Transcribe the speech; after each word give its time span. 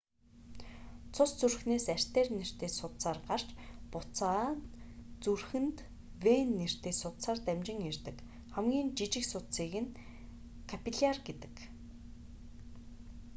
цус 1.13 1.31
зүрхнээс 1.39 1.85
артер 1.95 2.27
нэртэй 2.37 2.71
судсаар 2.79 3.17
гарч 3.29 3.47
буцаад 3.91 4.59
зүрхэнд 5.23 5.77
вен 6.23 6.47
нэртэй 6.59 6.93
судсаар 7.01 7.39
дамжин 7.47 7.79
ирдэг 7.89 8.17
хамгийн 8.53 8.89
жижиг 8.97 9.25
судсыг 9.31 9.73
нь 9.83 9.93
капилляр 10.69 11.17
гэдэг 11.27 11.55